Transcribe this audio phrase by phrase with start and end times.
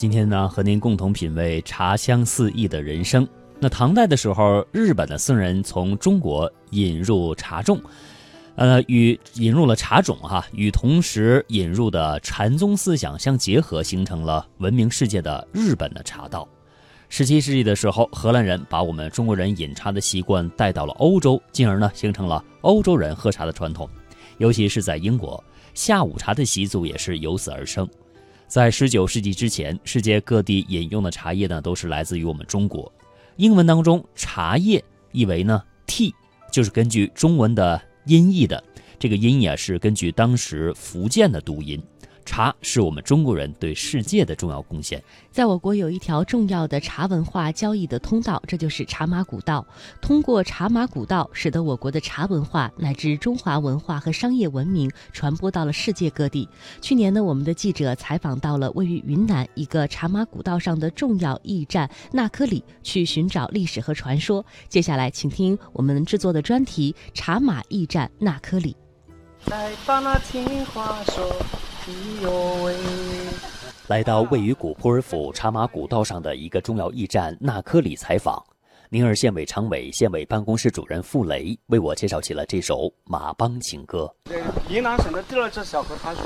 [0.00, 3.28] 今天呢，和您共同品味茶香四溢的人生。
[3.58, 7.78] 那唐代的时候，日本的僧人从中国引入茶种，
[8.54, 16.48] 呃，与引入了茶种哈，与同时引入的禅宗思想相结合，形成了闻名世界的日本的茶道。
[17.10, 23.86] 十七世纪的时候，荷兰人把我们中国人饮茶的习惯带到了欧洲，进而呢，形成了欧洲人喝茶的传统。
[24.38, 25.44] 尤其是在英国，
[25.74, 27.86] 下午茶的习俗也是由此而生。
[28.50, 32.92] 在十九世纪之前，世界各地饮用的茶叶呢，都是来自于我们中国。
[33.36, 36.12] 英文当中，茶叶意为呢 tea，
[36.50, 38.60] 就是根据中文的音译的。
[38.98, 41.80] 这个音也是根据当时福建的读音。
[42.24, 45.02] 茶是我们中国人对世界的重要贡献。
[45.30, 49.66] 在我国有一条重要的茶文化交易的通道，这就是茶马古道。
[50.00, 56.48] 通过茶马古道，使得我国的茶文化乃至中华文化和商业文明传播到了世界各地。
[56.80, 64.44] 去年呢，我们的记者采访到了位于云南一个茶马古道上的重要驿站纳科里，去寻找历史和传说。
[64.68, 68.76] 接下来，请听我们制作的专题《茶马驿站纳科里》。
[69.50, 71.69] 来吧那情话说。
[73.88, 78.40] 来到位于古普尔府茶马古道上的一个重要驿站纳科里采访，
[78.88, 84.12] 宁洱县委常委、县委办公室主任傅雷为我介绍起了这首马帮情歌。
[84.68, 86.24] 云南省的第二支小河滩水，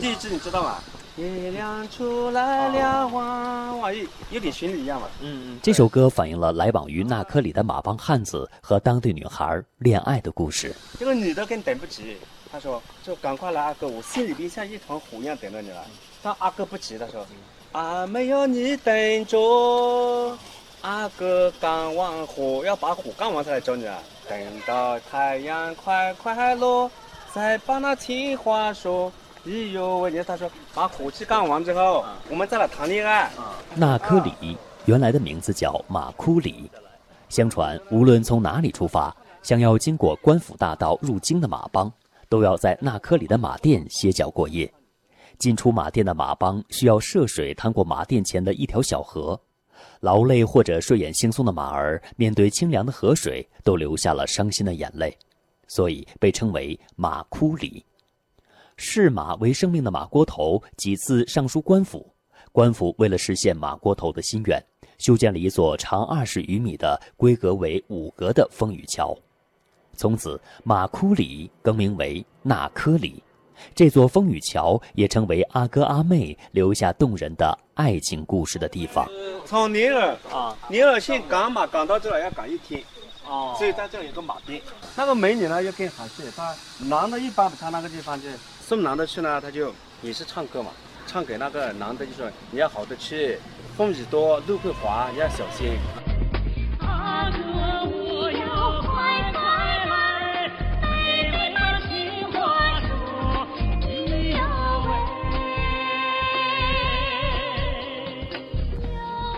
[0.00, 0.78] 第一支你知道吗？
[1.16, 5.06] 月亮出来了，哇哇，有有点旋律一样嘛。
[5.20, 5.60] 嗯嗯。
[5.62, 10.74] 这首歌反映了来往于那科里的马帮汉子和当地女孩恋爱的故事。
[10.98, 12.16] 这个女的更等不及。
[12.50, 15.84] 她说：“就赶快来，阿哥，我心里边像一团火一样等着你了。”
[16.22, 17.24] 但阿哥不急，他说
[17.72, 20.38] ：“啊，没有你等着，
[20.82, 23.98] 阿哥干完活要把火干完才来找你啊。
[24.28, 26.90] 等到太阳快快落，
[27.32, 29.12] 再把那情话说。
[29.46, 33.30] 哎呦，我爷他说，把火气干完之后，我们再来谈恋爱。”
[33.74, 36.70] 纳科里原来的名字叫马库里，
[37.28, 41.92] 相传无论从哪里出发，想要经过官府大道入京的马帮。
[42.26, 44.68] 都要在纳科里的马店歇脚过夜。
[45.38, 49.38] 进出马店的马帮需要涉水趟过马店前的一条小河，
[50.00, 55.16] 劳累或者睡眼惺忪的马儿面对清凉的河水，都流下了伤心的眼泪，
[55.68, 57.84] 所以被称为马哭里。
[58.76, 62.12] 视马为生命的马锅头几次上书官府，
[62.52, 64.62] 官府为了实现马锅头的心愿，
[64.98, 69.16] 修建了一座长二十余米的、规格为五格的风雨桥。
[69.96, 73.22] 从此，马窟里更名为纳科里，
[73.76, 79.08] 这座风雨桥也成为阿哥阿妹留下动人的爱情故事的地方。
[79.46, 82.82] 从宁洱啊，宁洱县赶马赶到这儿要赶一天，
[83.24, 84.60] 哦，所以在这里有个马店。
[84.96, 88.26] 那个美女呢，又更好些，她男的一般他那个地方就
[88.66, 89.70] 送男的去呢，他就
[90.00, 90.70] 也是唱歌嘛，
[91.06, 93.38] 唱给那个男的就说你要好的去，
[93.76, 95.72] 风雨多，路会滑，你要小心。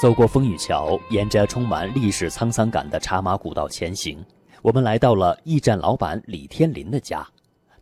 [0.00, 4.24] 走过风雨桥，沿着充满历史沧桑感的茶马古道前行，
[4.62, 7.26] 我们来到了驿站老板李天林的家。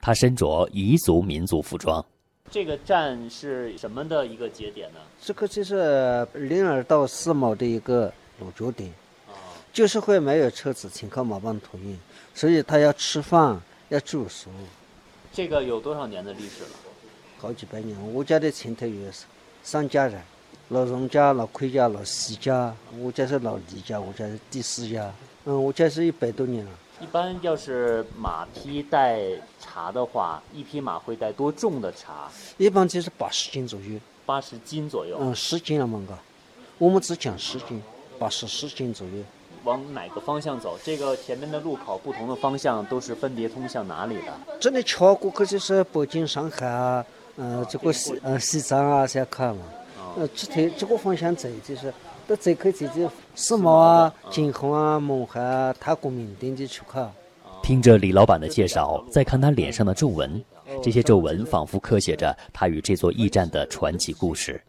[0.07, 2.05] 他身着彝族民族服装。
[2.49, 5.01] 这个站是什么的一个节点呢？
[5.21, 8.89] 这个就是灵耳到四毛的一个落脚点。
[9.73, 11.99] 就是会没有车子，请靠马帮托运，
[12.33, 14.49] 所以他要吃饭，要住宿。
[15.33, 16.71] 这个有多少年的历史了？
[17.39, 18.15] 好几百年。
[18.15, 19.11] 我家的前头有
[19.65, 20.23] 三家人。
[20.69, 25.13] 老荣家、老奎家、老西家，我家是老李家，我家是第四家。
[25.47, 26.71] 嗯，我家是一百多年了。
[27.01, 29.21] 一般要是马匹带
[29.61, 32.31] 茶的话，一匹马会带多重的茶？
[32.57, 34.01] 一般就是八十斤左右。
[34.25, 35.19] 八十斤左右。
[35.21, 36.17] 嗯，十斤了嘛哥，
[36.79, 37.83] 我们只讲十斤，
[38.19, 39.13] 八十十斤左右。
[39.65, 40.79] 往哪个方向走？
[40.83, 44.33] 这个前面的路口不同的方向都是分别通向哪里的？
[44.59, 47.05] 这里桥过去就是北京、上海啊，
[47.37, 49.63] 嗯，这个西呃西藏啊，先看嘛。
[50.17, 51.93] 呃，这头这个方向走，就是
[52.27, 57.09] 到这口走就世贸啊、金虹啊、勐海啊、泰国缅甸的出口。
[57.63, 60.45] 听着李老板的介绍，再看他脸上的皱纹，
[60.83, 64.61] 这些皱纹仿佛刻写着他与这座驿站的传奇故事。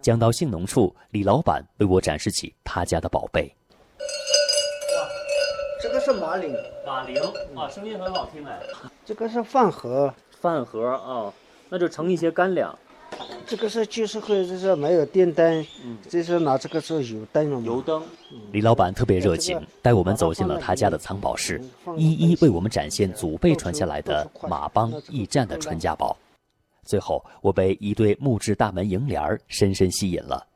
[0.00, 3.54] 讲到性农处，李老板为我展示起他家的宝贝。
[3.98, 5.08] 哇，
[5.80, 6.52] 这个是马铃。
[6.84, 7.16] 马铃
[7.54, 8.58] 啊，声音很好听哎。
[9.04, 10.12] 这个是饭盒。
[10.40, 11.32] 饭盒啊，
[11.68, 12.76] 那就盛一些干粮。
[13.46, 15.66] 这个是旧社会，就是没有电灯，
[16.08, 18.02] 就是拿这个做油灯了油灯。
[18.52, 21.60] 李老板特别热情，带我们走进了他家的藏宝室，
[21.96, 26.16] 一一为我们展现祖辈传下来的马帮驿站的传家宝。
[26.84, 30.46] 最后，我被一对木质大门楹联深深吸引了。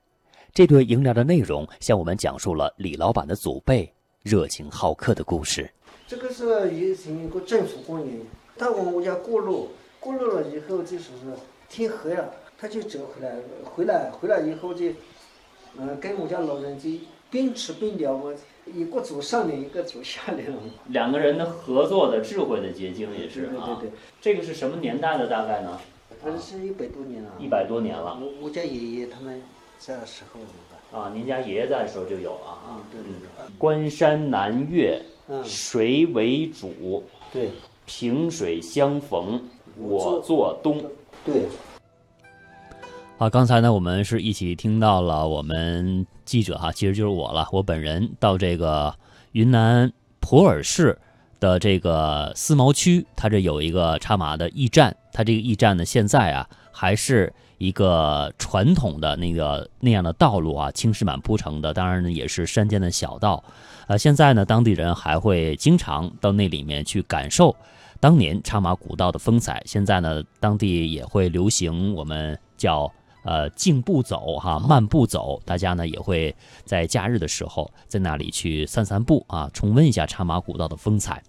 [0.54, 3.90] 这对楹联的内容向我们讲述了李老板的祖辈
[4.22, 5.70] 热情好客的故事。
[6.06, 8.18] 这个是以前一个政府官员，
[8.58, 11.04] 到我们家过路，过路了以后就是
[11.70, 12.30] 天黑了，
[12.62, 14.86] 他就折回来，回来回来以后就，
[15.76, 16.88] 嗯，跟我家老人就
[17.28, 18.32] 边吃边聊嘛，
[18.72, 20.58] 一个走上联，一个走下联了。
[20.86, 23.66] 两个人的合作的智慧的结晶也是啊。
[23.66, 25.76] 对对对，这个是什么年代的大概呢？
[26.22, 27.32] 反正是一百多年了。
[27.40, 28.16] 一百多年了。
[28.22, 29.42] 我我家爷爷他们
[29.80, 32.78] 在的时候啊，您家爷爷在的时候就有了啊。
[32.92, 33.58] 对对对。
[33.58, 37.02] 关山南越，嗯，谁为主？
[37.32, 37.50] 对。
[37.86, 39.42] 萍水相逢，
[39.76, 40.80] 我作东。
[41.24, 41.42] 对。
[43.22, 48.92] 好，刚才呢，我们是一起听到了我们记者哈，其实就是我了，我本人到这个
[49.30, 50.98] 云南普洱市
[51.38, 63.44] 的这个思茅区，它这有一个插马的驿站，它这个驿站呢，现在啊还是一个传统的那个那样的道路啊，青石板铺成的，当然呢也是山间的小道，
[63.86, 67.54] 呃，现在呢，当地人还会经常到那里面去感受
[68.00, 69.62] 当年插马古道的风采。
[69.64, 72.92] 现在呢，当地也会流行我们叫。
[73.22, 76.34] 呃，静步走哈，慢步走，大家呢也会
[76.64, 81.22] 在假日的时候在那里去散散步啊，重温一下茶马古道的风采。